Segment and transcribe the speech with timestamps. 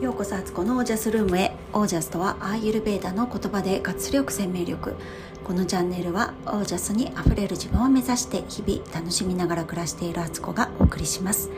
[0.00, 1.56] ようこそアツコのオージャスルームへ。
[1.72, 4.94] オージャスとはアーユルベーダの言葉で活力生命力。
[5.42, 11.50] このチャンネルはオージャスにあふれる自分を目指して日々楽しみながら暮らしているアツコがお送りします。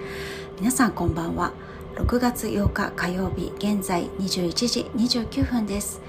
[0.58, 1.52] 皆さんこんばんは。
[1.96, 6.00] 6月8日火曜日現在21時29分です。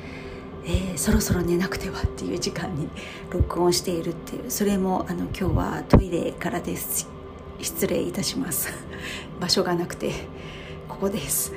[0.63, 2.88] えー、そろそろ寝なくてはっていう時間に
[3.29, 4.49] 録音しているっていう。
[4.49, 7.09] それもあの今日はトイレからです。
[7.59, 8.70] 失礼いたします。
[9.41, 10.13] 場所がなくて
[10.88, 11.52] ここです。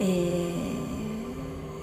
[0.00, 0.04] え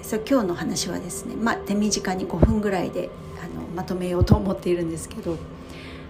[0.02, 3.10] ー、そう今日の話はですね、まあ、手短に5分ぐらいで
[3.42, 5.36] あのまとめようと思っているんですけど、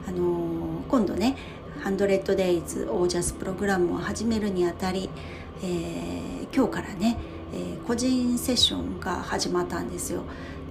[0.09, 1.37] あのー、今度ね
[1.85, 5.09] 「100days オージャスプログラム」を始めるにあたり、
[5.63, 7.19] えー、今日からね、
[7.53, 10.23] えー、個人セッションが始まったんですよ。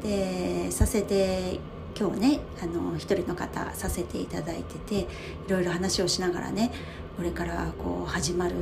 [0.03, 1.59] でさせて
[1.99, 5.05] 今日ねあの一人の方させていただいててい
[5.49, 6.71] ろいろ話をしながらね
[7.17, 8.53] これからこう始まる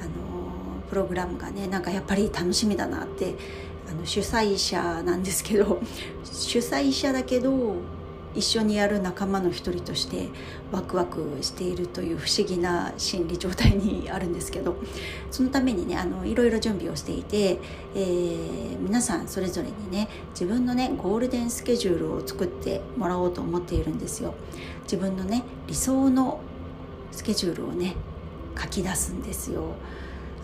[0.00, 3.34] あのプログラムがねなんかやっぱり楽しみだなって
[3.88, 5.80] あの主催者なんですけど
[6.24, 7.76] 主催者だけど
[8.34, 10.28] 一緒にやる仲間の一人として
[10.72, 14.76] ワクワクしているという不思議な心理状態にあるんですけど
[15.30, 17.60] そのためにねあのいろいろ準備をしていて、
[17.94, 24.34] えー、皆さんそれぞれにね自分のねゴールデンスケジュールを作ってもらおうと思っているんですよ。
[24.82, 26.40] 自分のね理想の
[27.12, 27.94] スケジュールをね
[28.60, 29.76] 書き出すんですよ。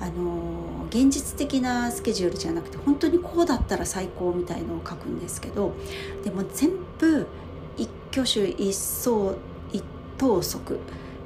[0.01, 5.75] あの現実的なスケジュールじゃなくて本当にこうだったら最高みたいのを書くんですけど
[6.25, 7.27] でも全部
[7.77, 9.37] 一挙手一走
[9.73, 9.85] 一
[10.17, 10.79] 投足、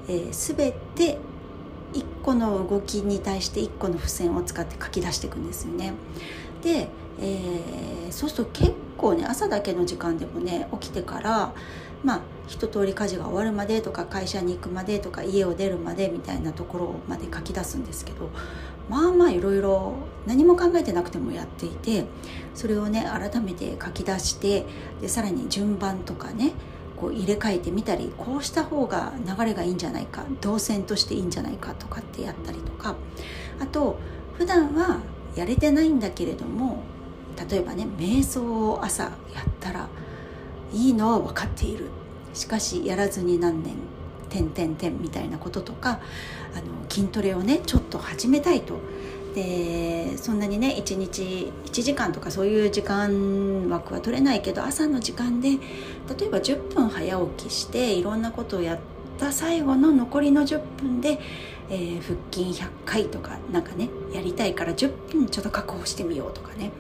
[0.08, 1.19] えー、全て
[1.92, 5.92] 一個の動きに対して一個の付箋を使って書き出していくんですよね。
[6.62, 6.89] で、
[7.20, 11.55] えー、そうすると結構ね朝だけの時間でもね起きてから
[12.05, 18.30] まあ一通り家事が終わるまでとか会社に行くまでとか家を出るまでみたいなところまで書き出すんですけど
[18.88, 19.94] まあまあいろいろ
[20.27, 22.05] 何も考えてなくてもやっていて
[22.55, 24.67] それをね改めて書き出して
[25.01, 26.52] でさらに順番とかね
[26.96, 32.95] こう入れ替えてみたりこうした方が流れがいいんじゃないか動線としていいんじゃないかとかってやったりとか
[33.58, 33.98] あと
[34.34, 35.00] 普段は
[35.34, 36.83] やれてないんだけれども
[37.50, 39.12] 例えばね瞑想を朝やっ
[39.61, 39.89] たら
[40.74, 41.89] いいのは分かっている。
[42.35, 43.74] しかしやらずに何年
[44.29, 46.01] 点点点みたいなこととか
[46.55, 48.79] あの筋トレをねちょっと始めたいと。
[49.35, 58.79] でそんなにね1日1時間とかそういう時間枠は取れないけど朝の時間で例えば10分早起きしていろんなことをやっ
[59.18, 61.18] た最後の残りの10分で、
[61.68, 66.70] えー、腹筋100回とかなんかねやりたいから10分ちょっと確保してみようとかね。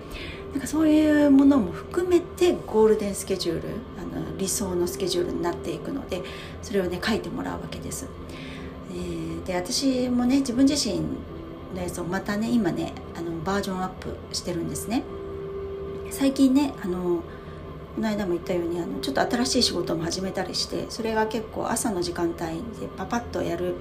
[0.54, 6.22] なんかそういうものも含めてゴールデンスケジュールあの理想のスケジュールになっていくので
[6.62, 8.06] それをね書いてもらうわけです。
[8.92, 11.00] えー、で私もね自分自身
[11.74, 15.02] のやつをまたね今ねあのバージョンアップしてるんですね。
[16.10, 17.20] 最近ねあの
[17.96, 22.36] この間も言ったようにあのちょっと新しい仕事も始めたりしてそれが結構朝の時間帯
[22.80, 23.74] でパパッとやる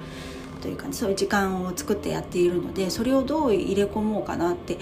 [0.60, 4.78] というか、ね、そういう時間を作ってやっているのでそれをどう入れ込もうかなって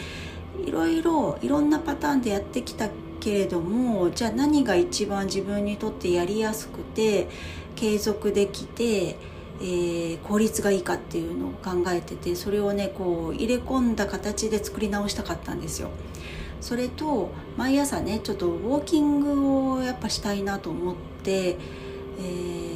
[0.59, 2.89] いろいろいろんなパターンでやってきた
[3.21, 7.29] けれどもじゃあ何が一番自分にとってやりやすくて
[7.77, 9.17] 継続できて、
[9.61, 15.91] えー、効率がいいかっていうのを考えててそれをねこう入れ込んだ形で作り直したかったんですよ。
[16.61, 21.57] それと毎朝ねちょっとウォーキングをやっぱしたいなと思って、
[22.19, 22.72] えー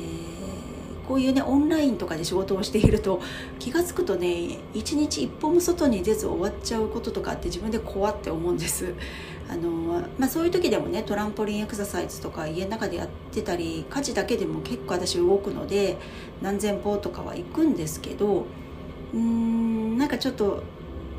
[1.07, 3.21] こういうねオンラインとかで仕事をしていると
[3.59, 8.95] 気が付くとね一日一歩も外に出ず終わっちゃうこととかって自分で怖って思うんです。
[9.49, 9.71] あの
[10.19, 15.99] まあ、そういう時でもねトランポリンエクササイズとか家の中でやってたり家事だけでも結構私動くので
[16.43, 18.47] 何千歩とかは行くんですけど
[19.15, 20.65] うーんなんかちょっと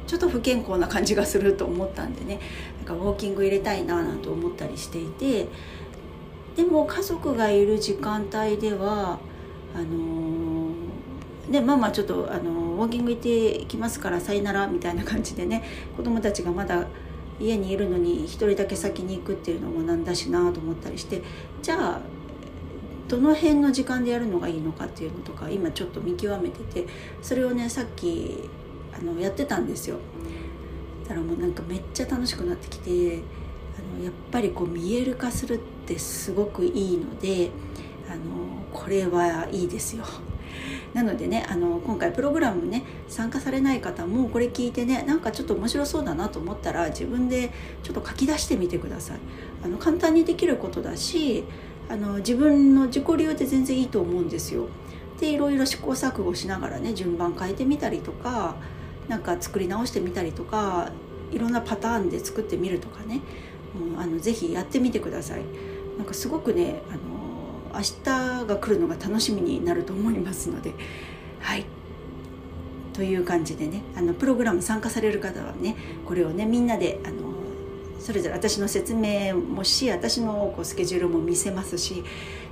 [0.07, 2.39] ちょっと不健康な感じがすると思ったんでね
[2.77, 5.47] なんかウォーキング入れたいななんて思ったりしていて
[6.55, 9.19] でも家族がいる時間帯では
[9.77, 10.71] あの
[11.49, 15.63] ね、ママちょっとあのウォーキング行ってきますからさよならみたいな感じでね
[15.95, 16.87] 子供たちがまだ
[17.39, 21.21] 家にいるのに1人だけ先に行くっていうのもなんだしなと思ったりして
[21.61, 22.01] じゃあ
[23.07, 26.87] どの辺の時間でやるのがいいのかっていうのとか今ちょっと見極めてて
[27.21, 28.49] それをねさっき
[28.91, 29.99] あのやってたんですよ。
[31.03, 33.21] だからもうなんかめっちゃ楽しくなってきて
[33.77, 37.51] あのやっぱりこう見える化するってすごくいいので
[38.09, 38.21] あの
[38.73, 40.05] これはいいですよ。
[40.93, 47.51] なのでねあの今回プログラムね参加されない方もこれ聞いてねなんかちょっと面白そうだなと思ったら自分で
[47.83, 49.17] ちょっと書き出してみてください。
[49.63, 51.43] あの簡単にできることだし
[51.89, 54.67] あの自分の自己流で全然いいと思うんですよ。
[55.19, 58.55] でいろいろ試行錯誤しながらね順番変えてみたりとか
[59.07, 60.91] なんか作り直してみたりとか
[61.31, 63.21] いろんなパターンで作ってみるとかね
[63.73, 65.41] もうあのぜひやってみてください
[65.97, 67.16] なんかすごくねあの
[67.73, 70.73] 明日が来るのが楽しみになると思いますので
[71.39, 71.65] はい。
[72.93, 75.75] という感じでねあのプログラム参加される方はね
[76.07, 77.27] これをねみんなであの
[77.99, 82.03] それぞれ私の説明もし私のこうスケジュールも見せますし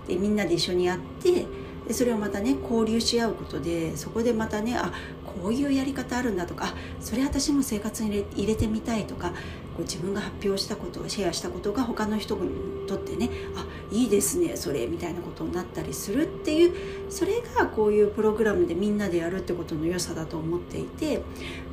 [0.07, 1.47] でみんなで一緒にやって
[1.87, 4.93] でそれをまたね交流し合うことでそこでまたねあ
[5.41, 9.33] こういうやり方あるんだとかあそれ私も生活に入れ入れてみたいとか
[9.75, 16.73] こう自分が発表したことをシェアしたことが他の人にとってねあいいですねそれみたいなことになったりするっていう
[17.09, 21.21] それがこういうプログラムでみんなでやるってことの良さだと思っていて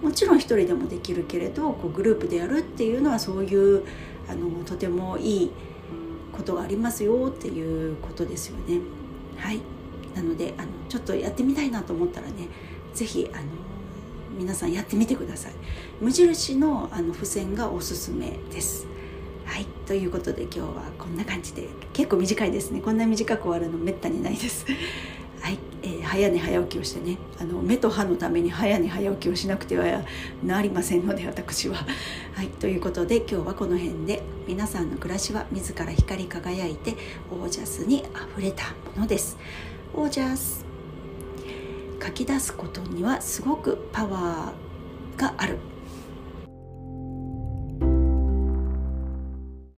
[0.02, 3.84] もちろん一人でもできるけれどこうグループでやるっていうのはそういう
[4.28, 5.50] あのとてもいい
[6.32, 8.80] ことがありますよっていうことですよね。
[9.36, 9.60] はい
[10.14, 12.48] なのであのちょっとやってみたいなと思ったらね
[12.94, 13.44] 是非あの
[14.38, 15.52] 皆さんやってみてください。
[16.00, 18.86] 無印のあの付箋がおすすめです。
[19.44, 19.66] はい。
[19.86, 20.66] ということで今日は
[20.98, 21.68] こんな感じで。
[21.92, 22.80] 結構短いですね。
[22.80, 24.64] こんな短く終わるのめったにないです。
[25.40, 27.18] はい、えー、早寝早起きをしてね。
[27.38, 30.04] あの目と歯のために早寝早起きをしなくては
[30.44, 31.76] なりませんので私は。
[32.34, 32.48] はい。
[32.48, 34.22] ということで今日はこの辺で。
[34.46, 36.96] 皆さんの暮らしは自ら光り輝いて
[37.30, 39.36] オージャスにあふれたものです。
[39.94, 40.71] オージャス。
[42.02, 45.58] 書き出すことにはすごくパワーがある。